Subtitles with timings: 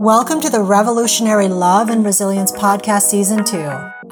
[0.00, 3.58] Welcome to the Revolutionary Love and Resilience Podcast Season 2.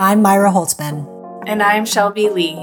[0.00, 1.06] I'm Myra Holtzman.
[1.46, 2.56] And I'm Shelby Lee.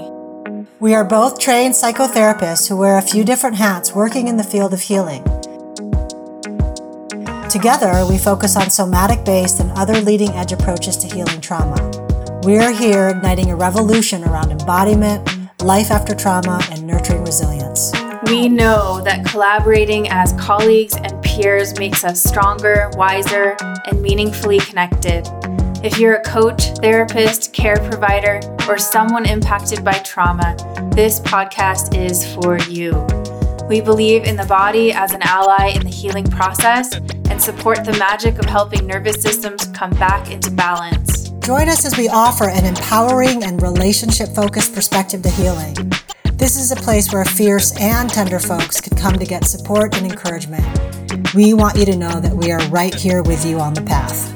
[0.81, 4.73] We are both trained psychotherapists who wear a few different hats working in the field
[4.73, 5.23] of healing.
[7.49, 11.79] Together, we focus on somatic based and other leading edge approaches to healing trauma.
[12.43, 17.93] We're here igniting a revolution around embodiment, life after trauma, and nurturing resilience.
[18.25, 23.57] We know that collaborating as colleagues and peers makes us stronger, wiser,
[23.87, 25.27] and meaningfully connected.
[25.83, 30.55] If you're a coach, therapist, care provider, or someone impacted by trauma,
[30.93, 32.91] this podcast is for you.
[33.67, 36.93] We believe in the body as an ally in the healing process
[37.29, 41.29] and support the magic of helping nervous systems come back into balance.
[41.39, 45.75] Join us as we offer an empowering and relationship focused perspective to healing.
[46.35, 50.11] This is a place where fierce and tender folks can come to get support and
[50.11, 50.65] encouragement.
[51.33, 54.29] We want you to know that we are right here with you on the path.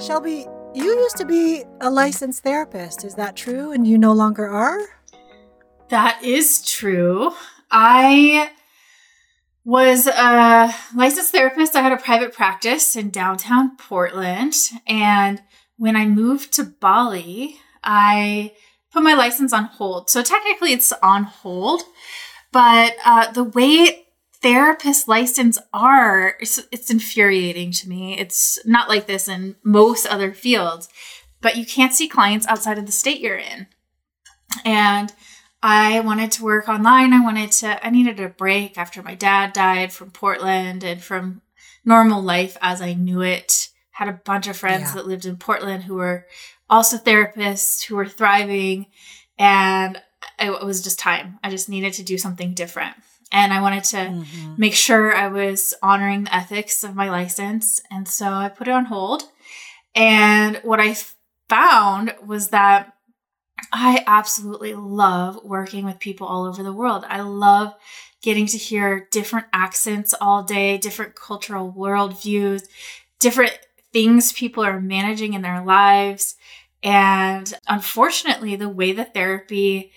[0.00, 3.04] Shelby, you used to be a licensed therapist.
[3.04, 3.72] Is that true?
[3.72, 4.80] And you no longer are?
[5.88, 7.32] That is true.
[7.70, 8.50] I
[9.64, 11.74] was a licensed therapist.
[11.74, 14.54] I had a private practice in downtown Portland.
[14.86, 15.42] And
[15.84, 18.52] when I moved to Bali, I
[18.90, 20.08] put my license on hold.
[20.08, 21.82] So technically it's on hold,
[22.52, 24.06] but uh, the way
[24.40, 28.18] therapist license are, it's, it's infuriating to me.
[28.18, 30.88] It's not like this in most other fields,
[31.42, 33.66] but you can't see clients outside of the state you're in.
[34.64, 35.12] And
[35.62, 37.12] I wanted to work online.
[37.12, 41.42] I wanted to, I needed a break after my dad died from Portland and from
[41.84, 43.68] normal life as I knew it.
[43.94, 44.94] Had a bunch of friends yeah.
[44.94, 46.26] that lived in Portland who were
[46.68, 48.86] also therapists who were thriving.
[49.38, 50.00] And
[50.38, 51.38] it was just time.
[51.42, 52.94] I just needed to do something different.
[53.32, 54.54] And I wanted to mm-hmm.
[54.56, 57.80] make sure I was honoring the ethics of my license.
[57.90, 59.24] And so I put it on hold.
[59.94, 60.96] And what I
[61.48, 62.92] found was that
[63.72, 67.04] I absolutely love working with people all over the world.
[67.08, 67.74] I love
[68.22, 72.62] getting to hear different accents all day, different cultural worldviews,
[73.20, 73.58] different
[73.94, 76.34] things people are managing in their lives.
[76.82, 79.92] And unfortunately, the way the therapy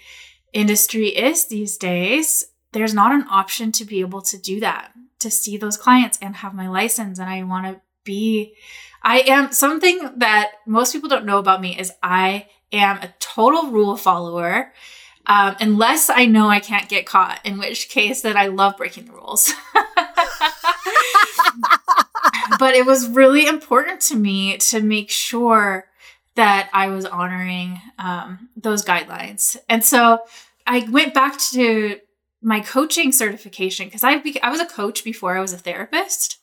[0.53, 5.29] industry is these days, there's not an option to be able to do that, to
[5.29, 7.19] see those clients and have my license.
[7.19, 8.53] And I want to be,
[9.01, 13.71] I am something that most people don't know about me is I am a total
[13.71, 14.71] rule follower.
[15.25, 19.07] Um, unless I know I can't get caught, in which case then I love breaking
[19.07, 19.51] the rules.
[22.59, 25.85] but it was really important to me to make sure
[26.35, 29.57] that I was honoring um, those guidelines.
[29.67, 30.19] And so
[30.65, 31.99] I went back to
[32.41, 36.37] my coaching certification because I, I was a coach before I was a therapist.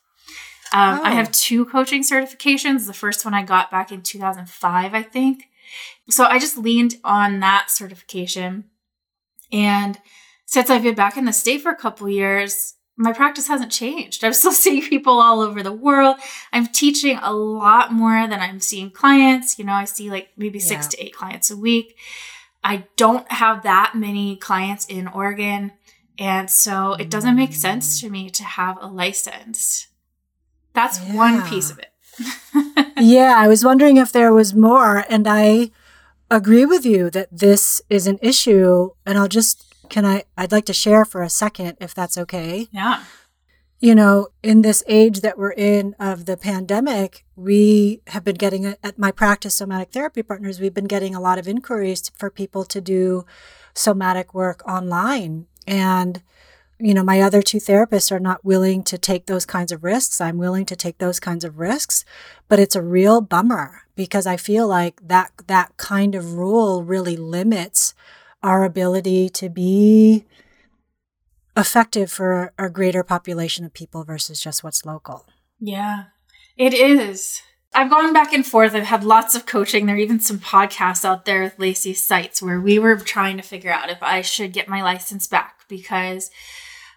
[0.73, 1.03] Um, oh.
[1.03, 1.31] I have oh.
[1.33, 2.85] two coaching certifications.
[2.85, 5.45] The first one I got back in 2005, I think.
[6.09, 8.65] So I just leaned on that certification.
[9.51, 9.97] And
[10.45, 14.23] since I've been back in the state for a couple years, my practice hasn't changed.
[14.23, 16.17] I'm still seeing people all over the world.
[16.53, 19.59] I'm teaching a lot more than I'm seeing clients.
[19.59, 20.65] You know, I see like maybe yeah.
[20.65, 21.97] six to eight clients a week.
[22.63, 25.73] I don't have that many clients in Oregon.
[26.17, 29.87] And so it doesn't make sense to me to have a license.
[30.73, 31.15] That's yeah.
[31.15, 31.91] one piece of it.
[32.97, 35.05] yeah, I was wondering if there was more.
[35.09, 35.71] And I
[36.31, 38.91] agree with you that this is an issue.
[39.05, 42.67] And I'll just can I, I'd like to share for a second, if that's okay.
[42.71, 43.03] Yeah.
[43.79, 48.65] You know, in this age that we're in of the pandemic, we have been getting,
[48.65, 52.63] at my practice, Somatic Therapy Partners, we've been getting a lot of inquiries for people
[52.65, 53.25] to do
[53.73, 55.47] somatic work online.
[55.67, 56.23] And,
[56.79, 60.21] you know, my other two therapists are not willing to take those kinds of risks.
[60.21, 62.05] I'm willing to take those kinds of risks,
[62.47, 67.17] but it's a real bummer because I feel like that that kind of rule really
[67.17, 67.93] limits
[68.45, 70.23] our ability to be
[71.57, 75.25] effective for a greater population of people versus just what's local.
[75.59, 76.05] Yeah,
[76.55, 77.41] it is.
[77.73, 78.75] I've gone back and forth.
[78.75, 79.87] I've had lots of coaching.
[79.87, 83.43] There are even some podcasts out there with Lacey Sites where we were trying to
[83.43, 86.29] figure out if I should get my license back because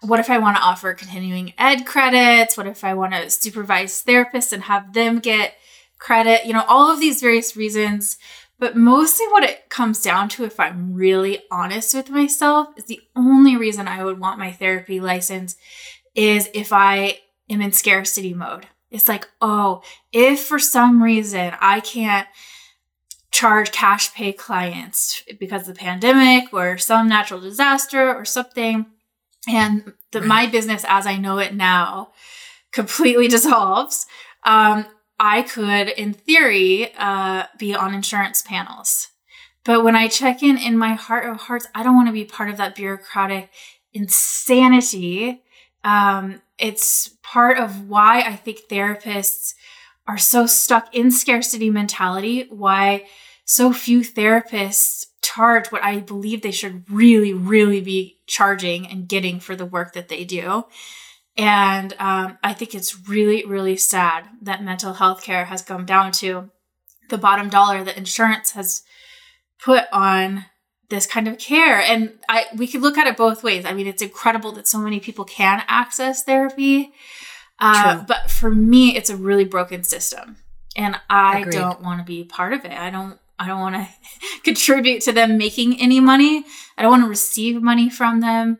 [0.01, 2.57] what if I want to offer continuing ed credits?
[2.57, 5.55] What if I want to supervise therapists and have them get
[5.97, 6.45] credit?
[6.45, 8.17] You know, all of these various reasons
[8.59, 13.01] but mostly what it comes down to, if I'm really honest with myself, is the
[13.15, 15.55] only reason I would want my therapy license
[16.13, 17.19] is if I
[17.49, 18.67] am in scarcity mode.
[18.91, 22.27] It's like, oh, if for some reason I can't
[23.31, 28.85] charge cash pay clients because of the pandemic or some natural disaster or something,
[29.47, 32.11] and the, my business as I know it now
[32.73, 34.05] completely dissolves,
[34.43, 34.85] um,
[35.19, 39.09] I could, in theory, uh, be on insurance panels.
[39.65, 42.25] But when I check in in my heart of hearts, I don't want to be
[42.25, 43.49] part of that bureaucratic
[43.93, 45.43] insanity.
[45.83, 49.53] Um, it's part of why I think therapists
[50.07, 53.05] are so stuck in scarcity mentality, why
[53.45, 59.39] so few therapists charge what I believe they should really, really be charging and getting
[59.39, 60.65] for the work that they do.
[61.37, 66.11] And um, I think it's really, really sad that mental health care has come down
[66.13, 66.49] to
[67.09, 68.83] the bottom dollar that insurance has
[69.63, 70.45] put on
[70.89, 71.79] this kind of care.
[71.79, 73.65] And I we could look at it both ways.
[73.65, 76.91] I mean, it's incredible that so many people can access therapy.
[77.59, 80.37] Uh, but for me, it's a really broken system.
[80.75, 81.53] And I Agreed.
[81.53, 82.71] don't want to be part of it.
[82.71, 83.87] I don't I don't want to
[84.43, 86.43] contribute to them making any money.
[86.77, 88.59] I don't want to receive money from them.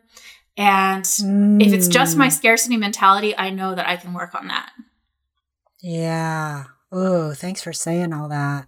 [0.60, 1.64] And mm.
[1.64, 2.32] if it's just my mm.
[2.32, 4.70] scarcity mentality, I know that I can work on that.
[5.80, 6.64] Yeah.
[6.92, 8.66] Oh, thanks for saying all that.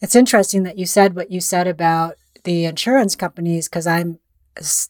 [0.00, 4.20] It's interesting that you said what you said about the insurance companies because I'm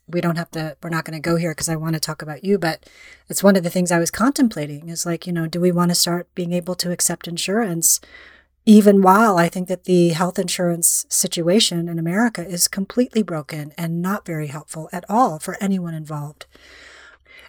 [0.06, 2.20] we don't have to we're not going to go here because I want to talk
[2.20, 2.84] about you but
[3.28, 5.92] it's one of the things I was contemplating is like you know do we want
[5.92, 8.00] to start being able to accept insurance
[8.64, 14.00] even while I think that the health insurance situation in America is completely broken and
[14.00, 16.46] not very helpful at all for anyone involved.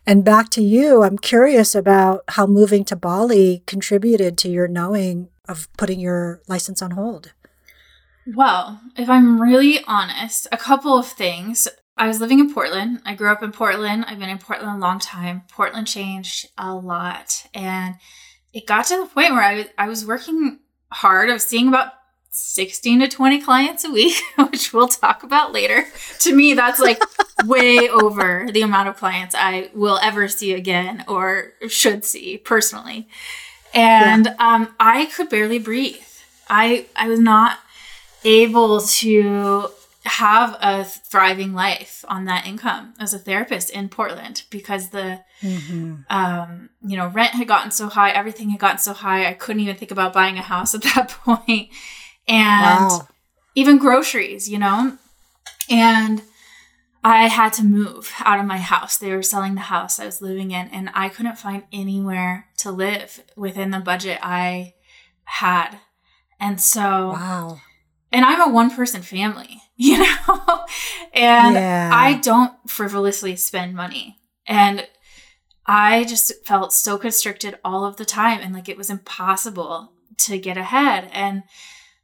[0.06, 5.30] And back to you, I'm curious about how moving to Bali contributed to your knowing
[5.48, 7.34] of putting your license on hold.
[8.26, 11.68] Well, if I'm really honest, a couple of things.
[11.96, 13.02] I was living in Portland.
[13.06, 14.06] I grew up in Portland.
[14.08, 15.44] I've been in Portland a long time.
[15.52, 17.46] Portland changed a lot.
[17.54, 17.96] And
[18.52, 20.60] it got to the point where I, I was working
[20.94, 21.30] hard.
[21.30, 21.94] of seeing about
[22.30, 24.16] 16 to 20 clients a week,
[24.50, 25.86] which we'll talk about later.
[26.22, 27.02] To me, that's like
[27.46, 33.08] way over the amount of clients I will ever see again or should see personally.
[33.74, 34.36] And yeah.
[34.40, 36.02] um, I could barely breathe.
[36.50, 37.60] I I was not
[38.24, 39.70] able to
[40.06, 45.96] have a thriving life on that income as a therapist in Portland because the mm-hmm.
[46.10, 49.62] um, you know rent had gotten so high, everything had gotten so high, I couldn't
[49.62, 51.70] even think about buying a house at that point,
[52.28, 53.08] and wow.
[53.56, 54.98] even groceries, you know,
[55.70, 56.22] and
[57.02, 58.98] I had to move out of my house.
[58.98, 62.72] They were selling the house I was living in, and I couldn't find anywhere to
[62.72, 64.74] live within the budget I
[65.24, 65.80] had,
[66.42, 67.62] and so wow
[68.14, 70.66] and I'm a one person family, you know?
[71.14, 71.90] and yeah.
[71.92, 74.18] I don't frivolously spend money.
[74.48, 74.88] And
[75.66, 80.40] I just felt so constricted all of the time and like it was impossible to
[80.40, 81.10] get ahead.
[81.12, 81.44] And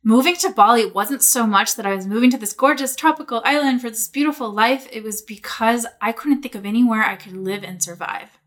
[0.03, 3.79] moving to Bali wasn't so much that I was moving to this gorgeous tropical island
[3.79, 4.85] for this beautiful life.
[4.91, 8.39] It was because I couldn't think of anywhere I could live and survive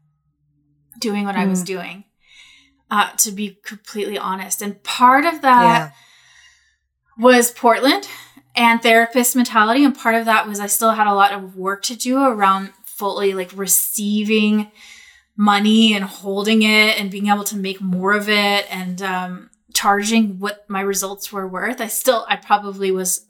[0.98, 1.40] doing what mm.
[1.40, 1.66] I was hmm.
[1.66, 2.04] doing,
[2.90, 4.60] uh, to be completely honest.
[4.60, 5.62] And part of that.
[5.62, 5.90] Yeah
[7.18, 8.08] was Portland
[8.54, 9.84] and therapist mentality.
[9.84, 12.72] And part of that was I still had a lot of work to do around
[12.84, 14.70] fully like receiving
[15.36, 20.38] money and holding it and being able to make more of it and um, charging
[20.38, 21.80] what my results were worth.
[21.80, 23.26] I still, I probably was,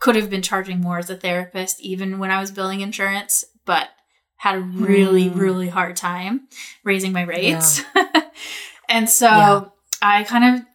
[0.00, 3.88] could have been charging more as a therapist even when I was billing insurance, but
[4.36, 5.38] had a really, mm.
[5.38, 6.48] really hard time
[6.82, 7.82] raising my rates.
[7.94, 8.22] Yeah.
[8.88, 9.64] and so yeah.
[10.02, 10.66] I kind of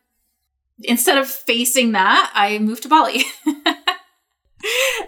[0.84, 3.24] instead of facing that, I moved to Bali.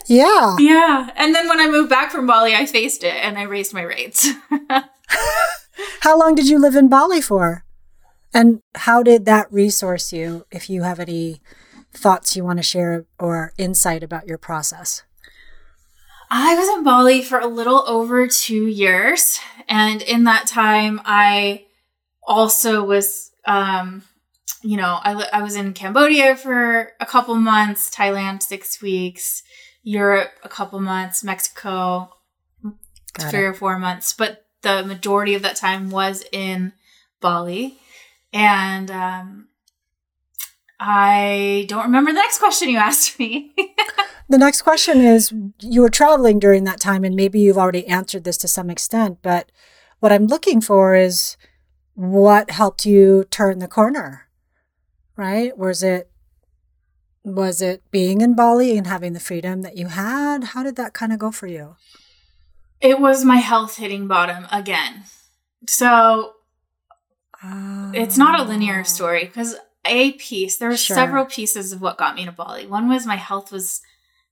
[0.08, 0.56] yeah.
[0.60, 1.10] Yeah.
[1.16, 3.82] And then when I moved back from Bali, I faced it and I raised my
[3.82, 4.30] rates.
[6.02, 7.66] how long did you live in Bali for?
[8.34, 11.42] And how did that resource you if you have any
[11.94, 15.04] thoughts you want to share or insight about your process?
[16.30, 19.40] I was in Bali for a little over two years.
[19.68, 21.66] And in that time, I
[22.24, 24.04] also was um,
[24.62, 29.44] you know, I, I was in Cambodia for a couple months, Thailand six weeks,
[29.84, 32.10] Europe a couple months, Mexico
[33.14, 33.48] Got three it.
[33.48, 34.14] or four months.
[34.14, 36.74] But the majority of that time was in
[37.20, 37.80] Bali.
[38.34, 39.48] And um,
[40.80, 43.54] I don't remember the next question you asked me.
[44.30, 48.24] the next question is you were traveling during that time, and maybe you've already answered
[48.24, 49.52] this to some extent, but
[50.00, 51.38] what I'm looking for is
[51.94, 54.28] what helped you turn the corner?
[55.16, 55.58] Right?
[55.58, 56.10] Was it
[57.24, 60.44] was it being in Bali and having the freedom that you had?
[60.44, 61.76] How did that kind of go for you?
[62.80, 65.04] It was my health hitting bottom again.
[65.68, 66.34] So
[67.94, 68.84] it's not a linear oh.
[68.84, 70.96] story because a piece, there were sure.
[70.96, 72.66] several pieces of what got me to Bali.
[72.66, 73.82] One was my health was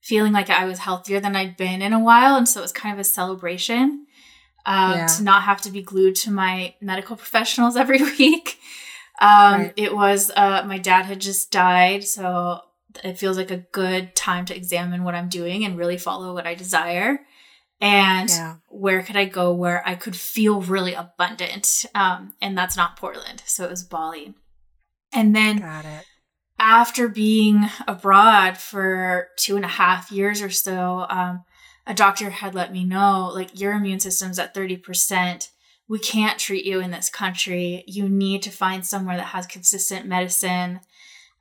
[0.01, 2.35] feeling like I was healthier than I'd been in a while.
[2.35, 4.07] And so it was kind of a celebration.
[4.65, 5.07] um, yeah.
[5.07, 8.59] to not have to be glued to my medical professionals every week.
[9.19, 9.73] Um, right.
[9.75, 12.03] It was, uh, my dad had just died.
[12.03, 12.61] So
[13.03, 16.47] it feels like a good time to examine what I'm doing and really follow what
[16.47, 17.19] I desire.
[17.81, 18.55] And yeah.
[18.67, 21.85] where could I go where I could feel really abundant?
[21.95, 23.41] Um, and that's not Portland.
[23.45, 24.33] So it was Bali.
[25.13, 25.63] And then
[26.59, 31.45] after being abroad for two and a half years or so, um,
[31.87, 35.49] a doctor had let me know like your immune system's at 30%.
[35.89, 37.83] We can't treat you in this country.
[37.87, 40.81] You need to find somewhere that has consistent medicine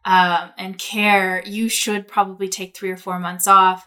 [0.07, 1.43] um, and care.
[1.47, 3.87] You should probably take three or four months off.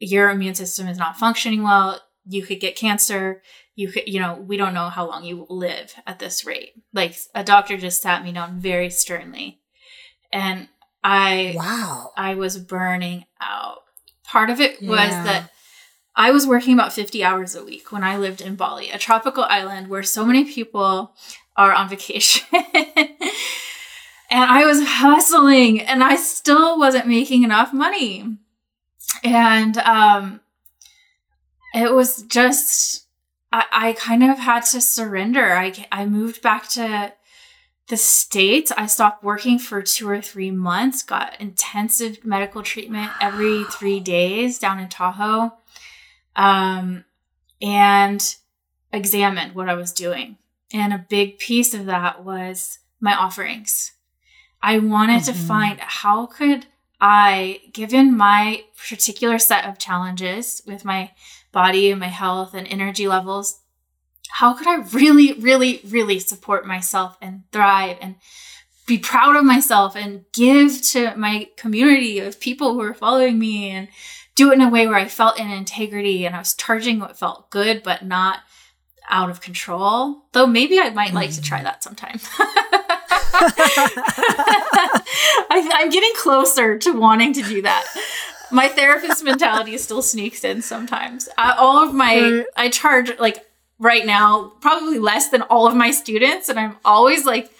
[0.00, 2.00] Your immune system is not functioning well.
[2.26, 3.42] You could get cancer.
[3.76, 6.72] You could, you know, we don't know how long you will live at this rate.
[6.94, 9.60] Like a doctor just sat me down very sternly.
[10.32, 10.68] And
[11.04, 13.80] I, wow, I was burning out.
[14.24, 14.88] Part of it yeah.
[14.88, 15.51] was that
[16.14, 19.44] I was working about 50 hours a week when I lived in Bali, a tropical
[19.44, 21.14] island where so many people
[21.56, 22.46] are on vacation.
[22.52, 23.10] and
[24.30, 28.36] I was hustling and I still wasn't making enough money.
[29.24, 30.40] And um,
[31.74, 33.06] it was just,
[33.50, 35.54] I, I kind of had to surrender.
[35.54, 37.14] I, I moved back to
[37.88, 38.70] the States.
[38.76, 44.58] I stopped working for two or three months, got intensive medical treatment every three days
[44.58, 45.52] down in Tahoe
[46.36, 47.04] um,
[47.60, 48.36] and
[48.92, 50.38] examined what I was doing.
[50.72, 53.92] And a big piece of that was my offerings.
[54.62, 55.32] I wanted mm-hmm.
[55.32, 56.66] to find how could
[57.00, 61.10] I, given my particular set of challenges with my
[61.50, 63.60] body and my health and energy levels,
[64.30, 68.14] how could I really, really, really support myself and thrive and
[68.86, 73.68] be proud of myself and give to my community of people who are following me
[73.70, 73.88] and
[74.34, 77.18] do it in a way where I felt in integrity and I was charging what
[77.18, 78.40] felt good, but not
[79.08, 80.24] out of control.
[80.32, 81.64] Though maybe I might like to try mm.
[81.64, 82.20] that sometime.
[85.50, 87.84] I, am getting closer to wanting to do that.
[88.50, 91.28] My therapist mentality still sneaks in sometimes.
[91.38, 93.46] I, all of my, I charge like
[93.78, 97.50] right now probably less than all of my students, and I'm always like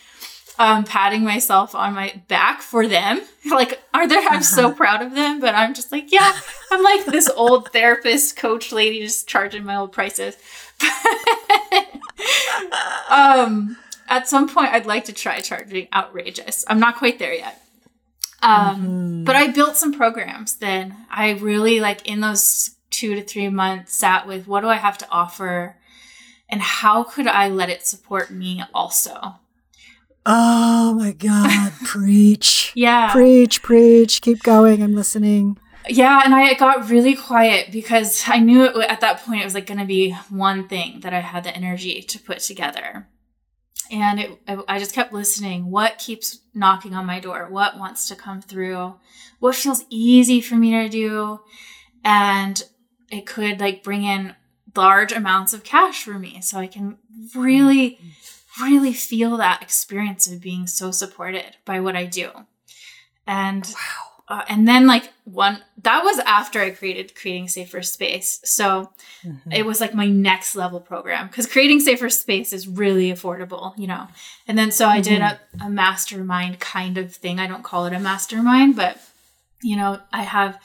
[0.58, 3.20] um, patting myself on my back for them.
[3.44, 4.18] Like, are they?
[4.18, 4.40] I'm uh-huh.
[4.40, 6.32] so proud of them, but I'm just like, yeah,
[6.70, 10.36] I'm like this old therapist coach lady just charging my old prices.
[13.10, 13.76] um,
[14.08, 16.64] at some point, I'd like to try charging outrageous.
[16.68, 17.60] I'm not quite there yet.
[18.42, 19.24] Um, mm-hmm.
[19.24, 20.54] but I built some programs.
[20.54, 24.76] Then I really like in those two to three months sat with what do I
[24.76, 25.76] have to offer,
[26.48, 29.40] and how could I let it support me also
[30.24, 31.72] Oh my God.
[31.84, 32.72] preach.
[32.74, 33.10] Yeah.
[33.12, 34.20] Preach, preach.
[34.20, 34.82] Keep going.
[34.82, 35.58] I'm listening.
[35.88, 36.22] Yeah.
[36.24, 39.66] And I got really quiet because I knew it, at that point it was like
[39.66, 43.08] going to be one thing that I had the energy to put together.
[43.90, 44.38] And it,
[44.68, 45.70] I just kept listening.
[45.70, 47.48] What keeps knocking on my door?
[47.50, 48.94] What wants to come through?
[49.40, 51.40] What feels easy for me to do?
[52.04, 52.62] And
[53.10, 54.34] it could like bring in
[54.74, 56.96] large amounts of cash for me so I can
[57.34, 58.08] really mm-hmm.
[58.60, 62.30] Really feel that experience of being so supported by what I do.
[63.26, 64.12] And wow.
[64.28, 68.40] Uh, and then like one that was after I created creating safer space.
[68.44, 68.90] So
[69.22, 69.52] mm-hmm.
[69.52, 73.86] it was like my next level program because creating safer space is really affordable, you
[73.86, 74.08] know.
[74.48, 75.02] And then so I mm-hmm.
[75.02, 77.40] did a, a mastermind kind of thing.
[77.40, 78.98] I don't call it a mastermind, but
[79.62, 80.58] you know, I have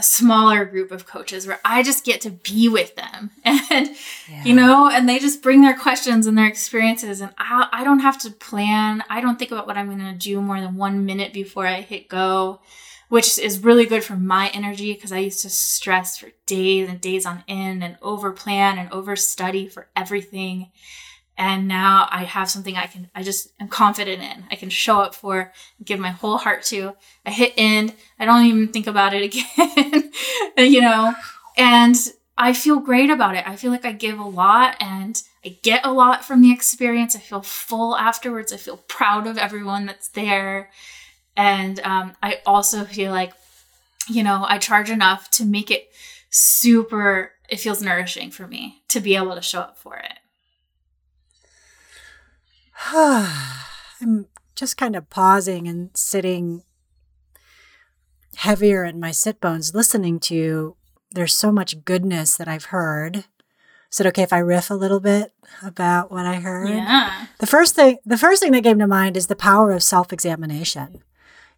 [0.00, 3.30] a smaller group of coaches where I just get to be with them.
[3.72, 3.90] And
[4.28, 4.44] yeah.
[4.44, 8.00] you know and they just bring their questions and their experiences and I, I don't
[8.00, 9.04] have to plan.
[9.08, 11.82] I don't think about what I'm going to do more than 1 minute before I
[11.82, 12.60] hit go
[13.08, 17.00] which is really good for my energy because I used to stress for days and
[17.00, 20.70] days on end and over plan and over study for everything
[21.40, 24.44] and now I have something I can I just am confident in.
[24.50, 26.94] I can show up for, give my whole heart to.
[27.24, 27.94] I hit end.
[28.18, 29.22] I don't even think about it
[29.56, 30.12] again.
[30.58, 31.14] you know,
[31.56, 31.96] and
[32.36, 33.48] I feel great about it.
[33.48, 37.16] I feel like I give a lot and I get a lot from the experience.
[37.16, 38.52] I feel full afterwards.
[38.52, 40.68] I feel proud of everyone that's there.
[41.38, 43.32] And um, I also feel like,
[44.10, 45.90] you know, I charge enough to make it
[46.28, 50.18] super, it feels nourishing for me to be able to show up for it.
[52.92, 56.62] I'm just kind of pausing and sitting
[58.36, 60.76] heavier in my sit bones listening to you.
[61.12, 63.24] There's so much goodness that I've heard.
[63.92, 65.32] Is it okay if I riff a little bit
[65.62, 66.68] about what I heard?
[66.70, 67.26] Yeah.
[67.38, 71.02] The first thing the first thing that came to mind is the power of self-examination.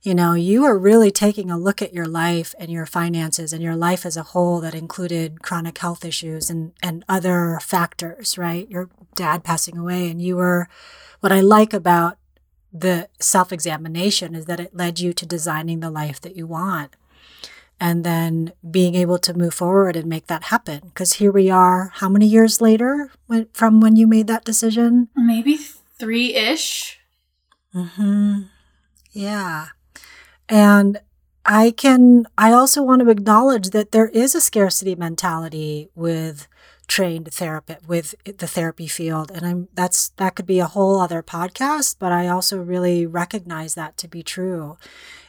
[0.02, 3.62] You know, you are really taking a look at your life and your finances and
[3.62, 8.68] your life as a whole that included chronic health issues and, and other factors, right?
[8.68, 10.10] Your dad passing away.
[10.10, 10.68] And you were,
[11.20, 12.18] what I like about
[12.72, 16.96] the self examination is that it led you to designing the life that you want
[17.78, 20.80] and then being able to move forward and make that happen.
[20.86, 23.12] Because here we are, how many years later
[23.52, 25.08] from when you made that decision?
[25.14, 26.98] Maybe three ish.
[27.72, 28.42] Hmm.
[29.12, 29.68] Yeah.
[30.52, 31.00] And
[31.46, 32.26] I can.
[32.36, 36.46] I also want to acknowledge that there is a scarcity mentality with
[36.86, 41.22] trained therapy with the therapy field and i'm that's that could be a whole other
[41.22, 44.76] podcast but i also really recognize that to be true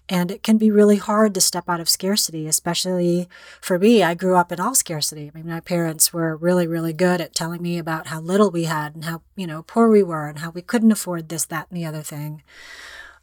[0.10, 3.30] and it can be really hard to step out of scarcity, especially
[3.62, 4.03] for me.
[4.03, 5.32] I grew up in all scarcity.
[5.34, 8.65] I mean, my parents were really, really good at telling me about how little we
[8.65, 11.68] had and how, you know, poor we were and how we couldn't afford this, that,
[11.70, 12.44] and the other thing.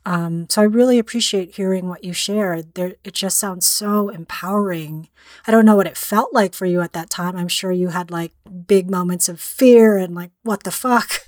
[0.07, 2.75] Um, so I really appreciate hearing what you shared.
[2.75, 5.09] There, it just sounds so empowering.
[5.47, 7.37] I don't know what it felt like for you at that time.
[7.37, 8.33] I'm sure you had like
[8.67, 11.27] big moments of fear and like, what the fuck?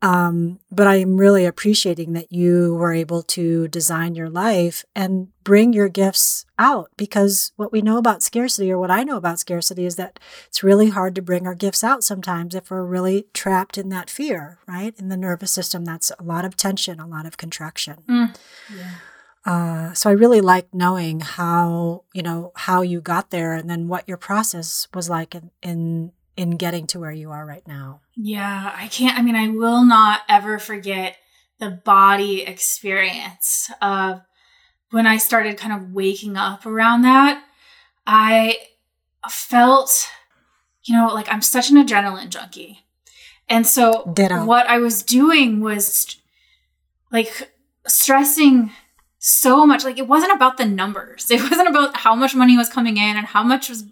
[0.00, 5.28] Um, but I am really appreciating that you were able to design your life and
[5.42, 9.40] bring your gifts out because what we know about scarcity, or what I know about
[9.40, 13.26] scarcity, is that it's really hard to bring our gifts out sometimes if we're really
[13.34, 14.94] trapped in that fear, right?
[14.98, 18.04] In the nervous system, that's a lot of tension, a lot of contraction.
[18.08, 18.36] Mm,
[18.76, 18.94] yeah.
[19.44, 23.88] Uh, so I really like knowing how you know how you got there, and then
[23.88, 28.00] what your process was like in, in in getting to where you are right now.
[28.16, 31.16] Yeah, I can't, I mean, I will not ever forget
[31.58, 34.22] the body experience of
[34.90, 37.44] when I started kind of waking up around that.
[38.06, 38.56] I
[39.28, 40.08] felt,
[40.84, 42.86] you know, like I'm such an adrenaline junkie.
[43.48, 44.44] And so Ditto.
[44.44, 46.16] what I was doing was
[47.10, 47.50] like
[47.88, 48.70] stressing
[49.18, 49.84] so much.
[49.84, 53.16] Like it wasn't about the numbers, it wasn't about how much money was coming in
[53.16, 53.82] and how much was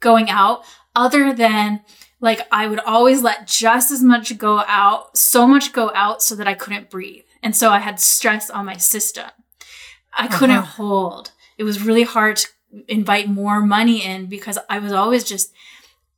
[0.00, 0.64] going out
[0.94, 1.80] other than
[2.20, 6.34] like I would always let just as much go out, so much go out so
[6.34, 7.24] that I couldn't breathe.
[7.42, 9.30] And so I had stress on my system.
[10.16, 10.82] I couldn't uh-huh.
[10.82, 11.32] hold.
[11.56, 12.48] It was really hard to
[12.88, 15.52] invite more money in because I was always just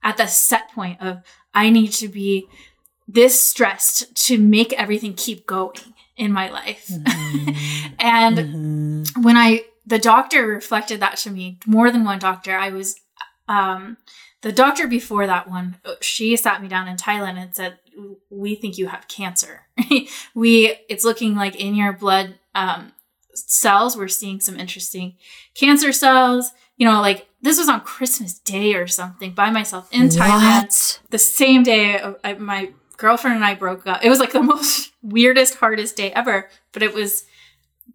[0.02, 1.22] at the set point of
[1.54, 2.48] I need to be
[3.06, 6.88] this stressed to make everything keep going in my life.
[6.88, 7.94] Mm-hmm.
[7.98, 9.22] and mm-hmm.
[9.22, 12.96] when I the doctor reflected that to me, more than one doctor, I was
[13.48, 13.98] um
[14.42, 17.78] the doctor before that one, she sat me down in Thailand and said,
[18.28, 19.66] "We think you have cancer.
[20.34, 22.92] we it's looking like in your blood um,
[23.34, 25.14] cells, we're seeing some interesting
[25.54, 26.50] cancer cells.
[26.76, 30.12] You know, like this was on Christmas Day or something by myself in what?
[30.12, 30.98] Thailand.
[31.10, 34.04] The same day I, my girlfriend and I broke up.
[34.04, 37.24] It was like the most weirdest, hardest day ever, but it was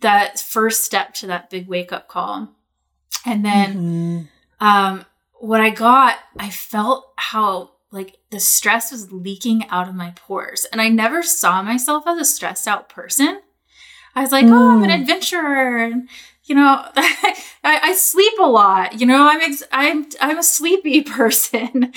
[0.01, 2.49] that first step to that big wake up call.
[3.25, 4.65] And then, mm-hmm.
[4.65, 5.05] um,
[5.39, 10.65] what I got, I felt how like the stress was leaking out of my pores.
[10.71, 13.41] And I never saw myself as a stressed out person.
[14.15, 14.51] I was like, mm.
[14.51, 15.01] oh, I'm an mm.
[15.01, 15.77] adventurer.
[15.77, 16.09] And,
[16.45, 18.99] you know, I, I, sleep a lot.
[18.99, 21.93] You know, I'm ex- I'm I'm a sleepy person,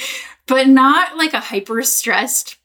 [0.47, 2.57] but not like a hyper stressed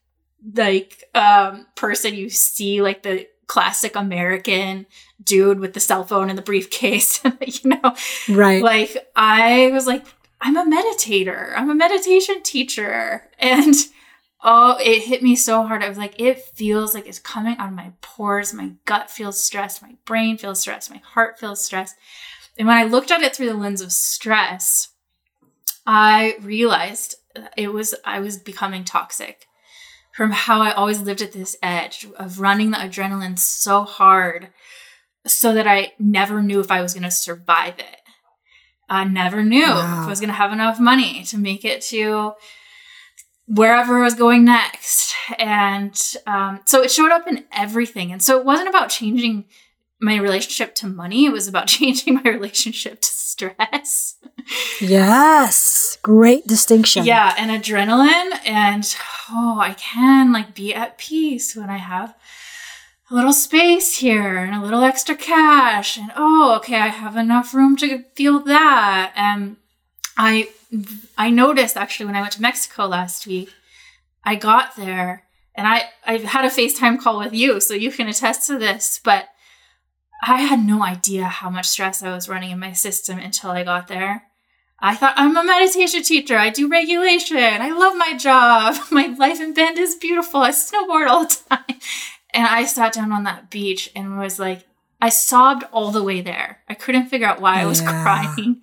[0.53, 4.85] like um person you see like the classic American
[5.23, 7.23] dude with the cell phone and the briefcase.
[7.41, 7.95] you know,
[8.29, 8.61] right?
[8.61, 10.05] Like I was like
[10.45, 11.53] I'm a meditator.
[11.57, 13.23] I'm a meditation teacher.
[13.39, 13.73] And
[14.43, 15.81] oh, it hit me so hard.
[15.81, 18.53] I was like, it feels like it's coming out of my pores.
[18.53, 19.81] My gut feels stressed.
[19.81, 20.91] My brain feels stressed.
[20.91, 21.95] My heart feels stressed.
[22.59, 24.89] And when I looked at it through the lens of stress,
[25.87, 27.15] I realized
[27.57, 29.47] it was, I was becoming toxic
[30.13, 34.49] from how I always lived at this edge of running the adrenaline so hard
[35.25, 38.01] so that I never knew if I was going to survive it.
[38.89, 40.01] I never knew wow.
[40.01, 42.33] if I was going to have enough money to make it to
[43.47, 45.13] wherever I was going next.
[45.39, 48.11] And um, so it showed up in everything.
[48.11, 49.45] And so it wasn't about changing
[50.01, 54.17] my relationship to money, it was about changing my relationship to stress.
[54.79, 55.97] Yes.
[56.03, 57.05] Great distinction.
[57.05, 57.33] Yeah.
[57.37, 58.39] And adrenaline.
[58.45, 58.95] And
[59.31, 62.13] oh, I can like be at peace when I have
[63.09, 67.53] a little space here and a little extra cash and oh okay i have enough
[67.53, 69.57] room to feel that and
[70.17, 70.49] i
[71.17, 73.49] i noticed actually when i went to mexico last week
[74.23, 78.07] i got there and i i had a facetime call with you so you can
[78.07, 79.29] attest to this but
[80.23, 83.63] i had no idea how much stress i was running in my system until i
[83.63, 84.23] got there
[84.79, 86.37] I thought I'm a meditation teacher.
[86.37, 87.37] I do regulation.
[87.37, 88.75] I love my job.
[88.91, 90.41] My life in Bend is beautiful.
[90.41, 91.79] I snowboard all the time.
[92.35, 94.65] And I sat down on that beach and was like,
[95.01, 96.59] I sobbed all the way there.
[96.69, 98.03] I couldn't figure out why I was Yeah.
[98.03, 98.61] crying.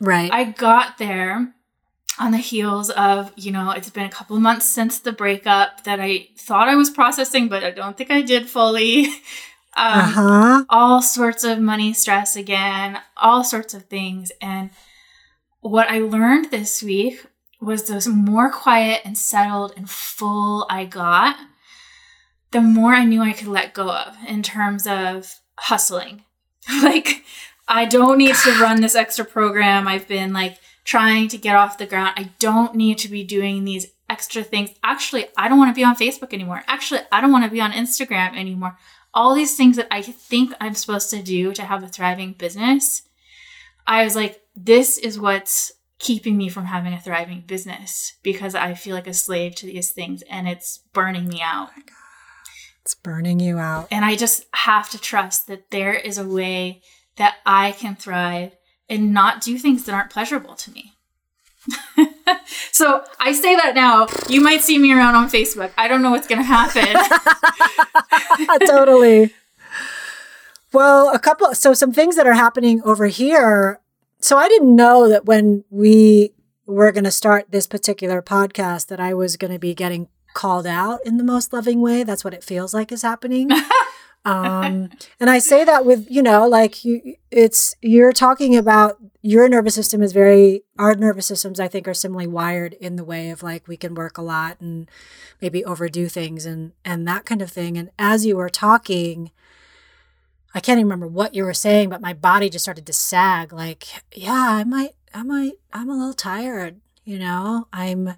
[0.00, 0.30] Right.
[0.32, 1.54] I got there
[2.20, 5.84] on the heels of, you know, it's been a couple of months since the breakup
[5.84, 9.06] that I thought I was processing, but I don't think I did fully.
[9.74, 10.64] Um, uh huh.
[10.68, 14.30] all sorts of money stress again, all sorts of things.
[14.42, 14.68] And
[15.60, 17.24] what I learned this week
[17.58, 21.36] was the more quiet and settled and full I got,
[22.52, 26.24] the more I knew I could let go of in terms of hustling.
[26.82, 27.24] like,
[27.68, 29.88] I don't need to run this extra program.
[29.88, 32.14] I've been like trying to get off the ground.
[32.16, 34.70] I don't need to be doing these extra things.
[34.82, 36.62] Actually, I don't want to be on Facebook anymore.
[36.66, 38.76] Actually, I don't want to be on Instagram anymore
[39.14, 43.02] all these things that I think I'm supposed to do to have a thriving business,
[43.86, 48.74] I was like, this is what's keeping me from having a thriving business because I
[48.74, 51.70] feel like a slave to these things and it's burning me out.
[51.76, 51.82] Oh
[52.82, 53.88] It's burning you out.
[53.90, 56.82] And I just have to trust that there is a way
[57.16, 58.56] that I can thrive
[58.88, 60.92] and not do things that aren't pleasurable to me.
[62.72, 64.08] so I say that now.
[64.28, 65.70] You might see me around on Facebook.
[65.78, 66.86] I don't know what's going to happen.
[68.66, 69.32] totally.
[70.72, 73.80] Well, a couple, so some things that are happening over here.
[74.18, 76.32] So I didn't know that when we
[76.66, 80.66] were going to start this particular podcast that I was going to be getting called
[80.66, 82.04] out in the most loving way.
[82.04, 83.50] That's what it feels like is happening.
[84.24, 84.90] um,
[85.20, 89.74] and I say that with, you know, like you, it's, you're talking about your nervous
[89.74, 93.42] system is very, our nervous systems, I think, are similarly wired in the way of
[93.42, 94.90] like we can work a lot and
[95.40, 97.76] maybe overdo things and, and that kind of thing.
[97.76, 99.30] And as you were talking,
[100.54, 103.52] I can't even remember what you were saying, but my body just started to sag.
[103.52, 106.80] Like, yeah, I might, I might, I'm a little tired.
[107.04, 108.14] You know, I'm.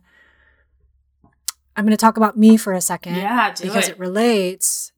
[1.76, 3.92] I'm going to talk about me for a second yeah, because it.
[3.92, 4.92] it relates.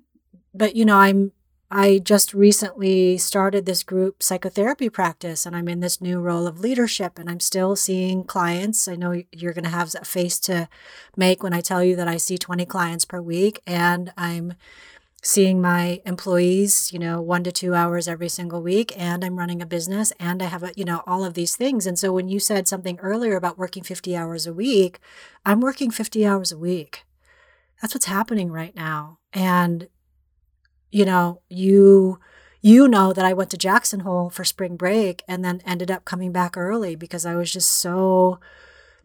[0.54, 1.32] But you know, I'm.
[1.68, 6.60] I just recently started this group psychotherapy practice, and I'm in this new role of
[6.60, 8.86] leadership, and I'm still seeing clients.
[8.86, 10.68] I know you're going to have a face to
[11.16, 14.54] make when I tell you that I see 20 clients per week, and I'm
[15.26, 19.60] seeing my employees, you know, one to two hours every single week, and I'm running
[19.60, 21.84] a business and I have a, you know, all of these things.
[21.84, 25.00] And so when you said something earlier about working 50 hours a week,
[25.44, 27.02] I'm working 50 hours a week.
[27.82, 29.18] That's what's happening right now.
[29.32, 29.88] And,
[30.92, 32.20] you know, you
[32.62, 36.04] you know that I went to Jackson Hole for spring break and then ended up
[36.04, 38.38] coming back early because I was just so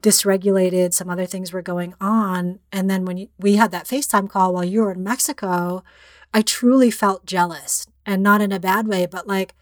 [0.01, 0.93] dysregulated.
[0.93, 2.59] Some other things were going on.
[2.71, 5.83] And then when you, we had that FaceTime call while you were in Mexico,
[6.33, 9.53] I truly felt jealous and not in a bad way, but like,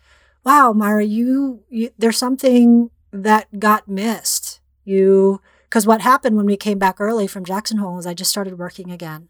[0.44, 4.62] wow, Myra, you, you there's something that got missed.
[4.86, 8.32] You, because what happened when we came back early from Jackson Hole is I just
[8.32, 9.30] started working again.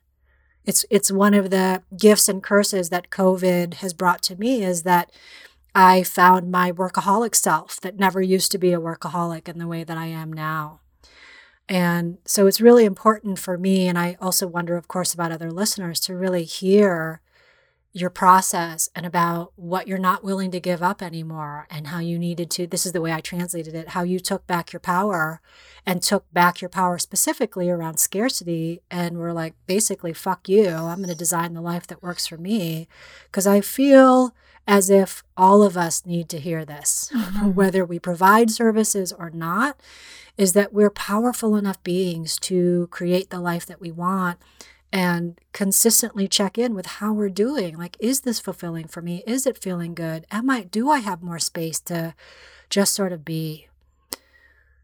[0.66, 4.84] It's it's one of the gifts and curses that COVID has brought to me is
[4.84, 5.12] that
[5.74, 9.84] I found my workaholic self that never used to be a workaholic in the way
[9.84, 10.82] that I am now.
[11.70, 15.52] And so it's really important for me, and I also wonder, of course, about other
[15.52, 17.22] listeners to really hear
[17.92, 22.20] your process and about what you're not willing to give up anymore and how you
[22.20, 22.68] needed to.
[22.68, 25.42] This is the way I translated it how you took back your power
[25.86, 30.70] and took back your power specifically around scarcity and were like, basically, fuck you.
[30.70, 32.88] I'm going to design the life that works for me.
[33.26, 34.36] Because I feel
[34.70, 37.56] as if all of us need to hear this, Mhm.
[37.56, 39.82] whether we provide services or not,
[40.38, 44.38] is that we're powerful enough beings to create the life that we want
[44.94, 47.78] and consistently check in with how we're doing.
[47.78, 49.24] Like, is this fulfilling for me?
[49.26, 50.28] Is it feeling good?
[50.30, 52.14] Am I, do I have more space to
[52.70, 53.68] just sort of be?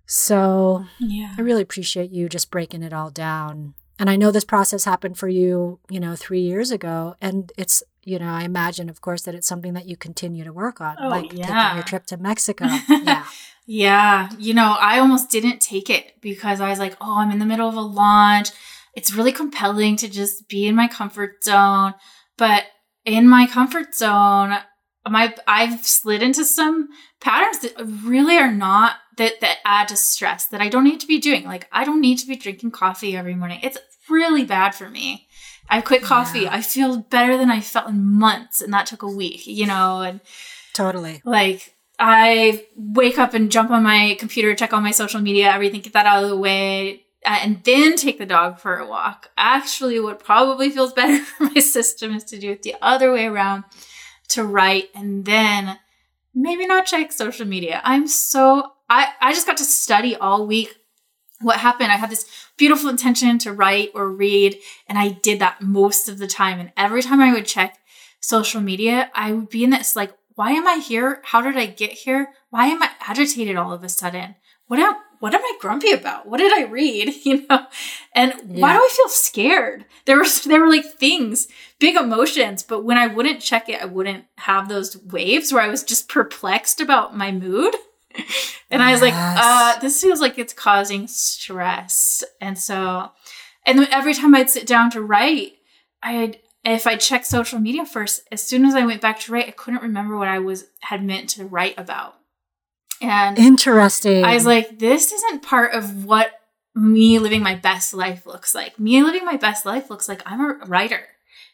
[0.07, 1.35] So Yeah.
[1.37, 3.75] I really appreciate you just breaking it all down.
[3.97, 7.15] And I know this process happened for you, you know, three years ago.
[7.21, 10.53] And it's, you know, I imagine, of course, that it's something that you continue to
[10.53, 12.65] work on, Oh, like taking your trip to Mexico.
[12.89, 13.25] yeah.
[13.67, 17.39] Yeah, you know, I almost didn't take it because I was like, oh, I'm in
[17.39, 18.51] the middle of a launch.
[18.93, 21.95] It's really compelling to just be in my comfort zone.
[22.37, 22.65] But
[23.05, 24.57] in my comfort zone,
[25.09, 26.89] my I've slid into some
[27.19, 31.07] patterns that really are not that that add to stress that I don't need to
[31.07, 31.45] be doing.
[31.45, 33.59] Like I don't need to be drinking coffee every morning.
[33.63, 33.77] It's
[34.09, 35.27] really bad for me.
[35.69, 36.41] I quit coffee.
[36.41, 36.53] Yeah.
[36.53, 40.01] I feel better than I felt in months, and that took a week, you know,
[40.01, 40.19] and
[40.73, 41.21] Totally.
[41.25, 45.81] like I wake up and jump on my computer, check all my social media, everything,
[45.81, 49.31] get that out of the way, uh, and then take the dog for a walk.
[49.37, 53.25] Actually, what probably feels better for my system is to do it the other way
[53.25, 53.63] around
[54.29, 55.79] to write and then
[56.33, 57.81] maybe not check social media.
[57.83, 60.75] I'm so I I just got to study all week
[61.41, 61.91] what happened.
[61.91, 66.17] I had this beautiful intention to write or read, and I did that most of
[66.17, 66.59] the time.
[66.59, 67.77] And every time I would check
[68.19, 71.21] social media, I would be in this like, why am I here?
[71.23, 72.33] How did I get here?
[72.49, 74.35] Why am I agitated all of a sudden?
[74.67, 76.27] What am what am I grumpy about?
[76.27, 77.13] What did I read?
[77.25, 77.65] You know,
[78.13, 78.61] and yeah.
[78.61, 79.85] why do I feel scared?
[80.05, 81.47] There was there were like things,
[81.79, 85.69] big emotions, but when I wouldn't check it, I wouldn't have those waves where I
[85.69, 87.73] was just perplexed about my mood.
[88.71, 89.11] and I was yes.
[89.11, 92.23] like, uh, this feels like it's causing stress.
[92.41, 93.11] And so,
[93.65, 95.53] and every time I'd sit down to write,
[96.03, 99.47] I'd, if I checked social media first, as soon as I went back to write,
[99.47, 102.15] I couldn't remember what I was had meant to write about.
[103.01, 104.23] And interesting.
[104.23, 106.31] I was like, this isn't part of what
[106.73, 108.79] me living my best life looks like.
[108.79, 111.07] Me living my best life looks like I'm a writer.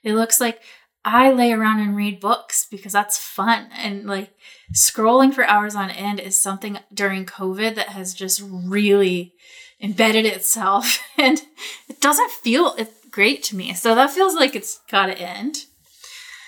[0.04, 0.62] It looks like
[1.04, 3.70] I lay around and read books because that's fun.
[3.74, 4.34] And like
[4.74, 9.34] scrolling for hours on end is something during COVID that has just really
[9.82, 11.42] embedded itself and
[11.90, 12.78] it doesn't feel
[13.10, 13.74] great to me.
[13.74, 15.66] So that feels like it's got to end.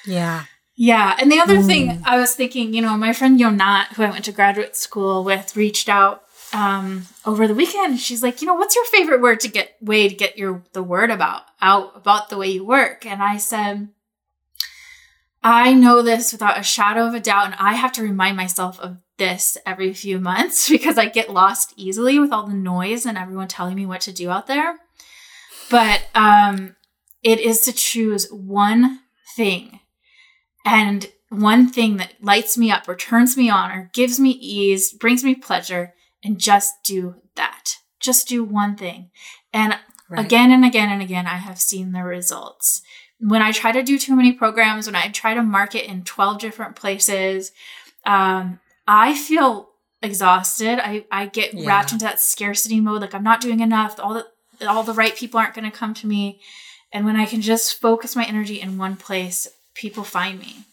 [0.05, 0.45] Yeah.
[0.75, 1.15] Yeah.
[1.19, 1.65] And the other mm.
[1.65, 5.23] thing I was thinking, you know, my friend Yonat, who I went to graduate school
[5.23, 7.99] with, reached out um, over the weekend.
[7.99, 10.83] She's like, you know, what's your favorite word to get way to get your the
[10.83, 13.05] word about out about the way you work?
[13.05, 13.89] And I said,
[15.43, 18.79] I know this without a shadow of a doubt, and I have to remind myself
[18.79, 23.17] of this every few months because I get lost easily with all the noise and
[23.17, 24.79] everyone telling me what to do out there.
[25.69, 26.75] But um,
[27.23, 29.01] it is to choose one
[29.35, 29.79] thing
[30.65, 34.93] and one thing that lights me up or turns me on or gives me ease,
[34.93, 37.77] brings me pleasure, and just do that.
[37.99, 39.09] Just do one thing.
[39.51, 39.77] And
[40.09, 40.23] right.
[40.23, 42.81] again and again and again, I have seen the results
[43.25, 46.39] when I try to do too many programs, when I try to market in 12
[46.39, 47.53] different places,
[48.05, 49.69] um, I feel
[50.01, 50.79] exhausted.
[50.85, 51.65] I, I get yeah.
[51.65, 52.99] wrapped into that scarcity mode.
[52.99, 53.97] Like I'm not doing enough.
[53.97, 54.27] All the,
[54.67, 56.41] all the right people aren't going to come to me.
[56.91, 60.65] And when I can just focus my energy in one place, people find me.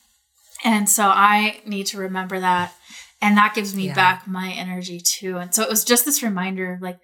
[0.64, 2.74] And so I need to remember that.
[3.22, 3.94] And that gives me yeah.
[3.94, 5.36] back my energy too.
[5.36, 6.98] And so it was just this reminder like,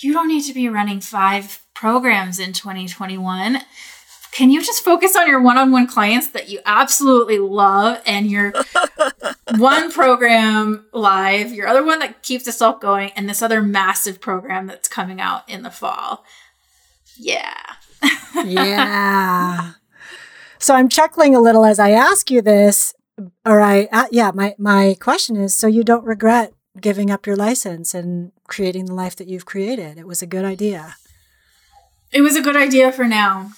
[0.00, 3.60] you don't need to be running five programs in 2021
[4.36, 8.52] can you just focus on your one-on-one clients that you absolutely love and your
[9.56, 14.66] one program live, your other one that keeps itself going, and this other massive program
[14.66, 16.22] that's coming out in the fall?
[17.16, 17.56] Yeah.
[18.44, 19.72] yeah.
[20.58, 22.92] So I'm chuckling a little as I ask you this.
[23.46, 27.36] Or I, uh, yeah, my, my question is so you don't regret giving up your
[27.36, 29.96] license and creating the life that you've created.
[29.96, 30.96] It was a good idea.
[32.12, 33.52] It was a good idea for now.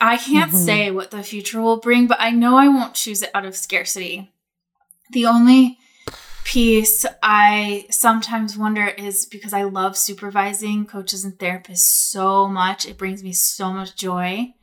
[0.00, 0.64] I can't mm-hmm.
[0.64, 3.54] say what the future will bring, but I know I won't choose it out of
[3.54, 4.32] scarcity.
[5.12, 5.78] The only
[6.44, 12.98] piece I sometimes wonder is because I love supervising coaches and therapists so much, it
[12.98, 14.54] brings me so much joy.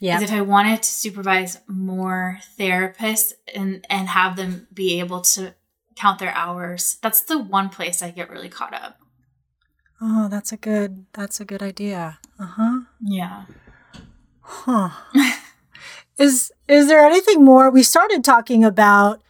[0.00, 0.20] Yeah.
[0.20, 5.54] If I wanted to supervise more therapists and and have them be able to
[5.94, 8.98] count their hours, that's the one place I get really caught up.
[10.02, 12.18] Oh, that's a good that's a good idea.
[12.38, 12.80] Uh-huh.
[13.00, 13.44] Yeah.
[14.44, 14.90] Huh.
[16.18, 17.70] is is there anything more?
[17.70, 19.22] We started talking about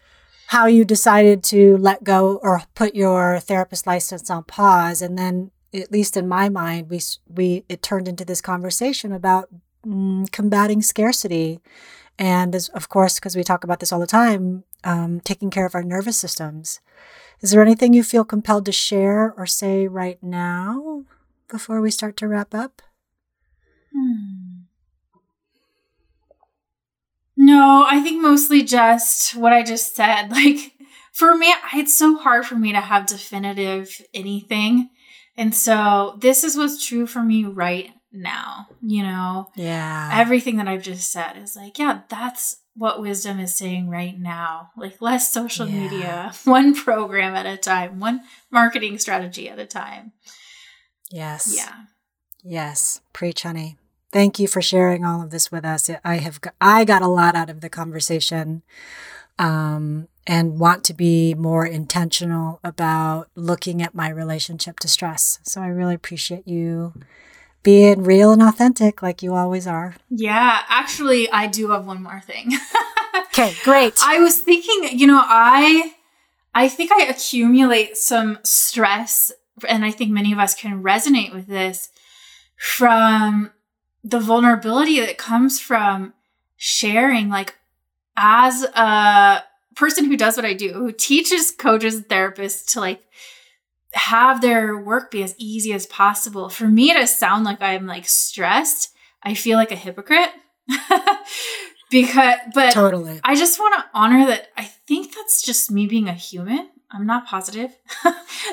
[0.48, 5.50] how you decided to let go or put your therapist license on pause, and then,
[5.72, 9.48] at least in my mind, we we it turned into this conversation about
[9.86, 11.60] mm, combating scarcity,
[12.18, 15.66] and as, of course, because we talk about this all the time, um, taking care
[15.66, 16.80] of our nervous systems.
[17.40, 21.04] Is there anything you feel compelled to share or say right now
[21.48, 22.82] before we start to wrap up?
[23.92, 24.43] Hmm.
[27.44, 30.30] No, I think mostly just what I just said.
[30.34, 30.72] Like
[31.12, 34.90] for me, it's so hard for me to have definitive anything.
[35.36, 39.50] And so this is what's true for me right now, you know?
[39.56, 40.10] Yeah.
[40.14, 44.70] Everything that I've just said is like, yeah, that's what wisdom is saying right now.
[44.76, 45.80] Like less social yeah.
[45.80, 50.12] media, one program at a time, one marketing strategy at a time.
[51.10, 51.54] Yes.
[51.54, 51.74] Yeah.
[52.42, 53.02] Yes.
[53.12, 53.76] Preach, honey.
[54.14, 55.90] Thank you for sharing all of this with us.
[56.04, 58.62] I have I got a lot out of the conversation.
[59.36, 65.40] Um, and want to be more intentional about looking at my relationship to stress.
[65.42, 66.94] So I really appreciate you
[67.64, 69.96] being real and authentic like you always are.
[70.08, 72.52] Yeah, actually I do have one more thing.
[73.26, 73.94] okay, great.
[74.00, 75.94] I was thinking, you know, I
[76.54, 79.32] I think I accumulate some stress
[79.68, 81.90] and I think many of us can resonate with this
[82.56, 83.50] from
[84.04, 86.12] the vulnerability that comes from
[86.56, 87.56] sharing like
[88.16, 89.42] as a
[89.74, 93.02] person who does what I do, who teaches coaches and therapists to like
[93.94, 96.48] have their work be as easy as possible.
[96.48, 100.30] For me to sound like I'm like stressed, I feel like a hypocrite.
[101.90, 103.20] because but totally.
[103.24, 106.70] I just want to honor that I think that's just me being a human.
[106.90, 107.76] I'm not positive.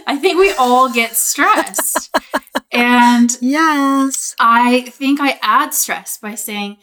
[0.08, 2.16] I think we all get stressed.
[2.71, 4.36] and yes.
[4.39, 6.77] I think I add stress by saying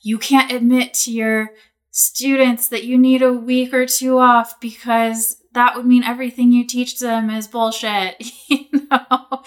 [0.00, 1.50] you can't admit to your
[1.90, 6.66] students that you need a week or two off because that would mean everything you
[6.66, 8.16] teach them is bullshit,
[8.48, 9.42] you know?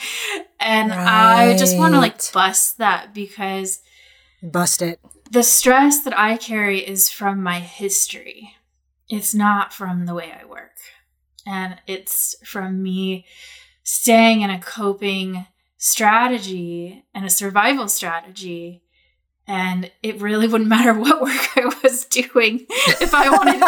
[0.60, 1.50] And right.
[1.52, 3.82] I just want to like bust that because
[4.42, 5.00] bust it.
[5.32, 8.56] The stress that I carry is from my history.
[9.10, 10.78] It's not from the way I work.
[11.48, 13.26] And it's from me
[13.84, 15.46] staying in a coping
[15.78, 18.82] strategy and a survival strategy
[19.48, 23.64] and it really wouldn't matter what work I was doing if I wanted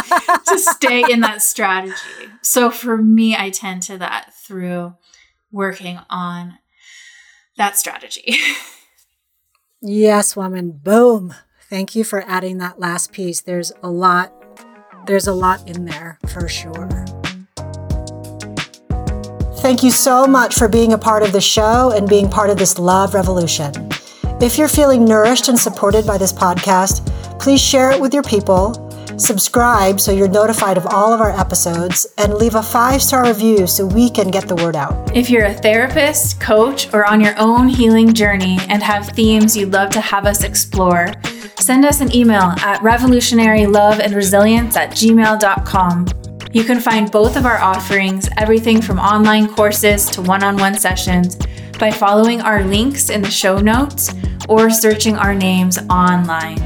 [0.47, 1.93] to stay in that strategy.
[2.41, 4.95] So for me, I tend to that through
[5.51, 6.57] working on
[7.57, 8.37] that strategy.
[9.81, 10.71] yes, woman.
[10.71, 11.33] Boom.
[11.69, 13.41] Thank you for adding that last piece.
[13.41, 14.33] There's a lot
[15.05, 16.89] there's a lot in there for sure.
[19.67, 22.55] Thank you so much for being a part of the show and being part of
[22.57, 23.73] this love revolution.
[24.39, 27.05] If you're feeling nourished and supported by this podcast,
[27.37, 32.07] please share it with your people, subscribe so you're notified of all of our episodes,
[32.17, 35.13] and leave a five star review so we can get the word out.
[35.13, 39.73] If you're a therapist, coach, or on your own healing journey and have themes you'd
[39.73, 41.11] love to have us explore,
[41.59, 46.05] send us an email at revolutionaryloveandresilience at gmail.com.
[46.53, 50.77] You can find both of our offerings, everything from online courses to one on one
[50.77, 51.37] sessions
[51.77, 54.13] by following our links in the show notes
[54.47, 56.57] or searching our names online.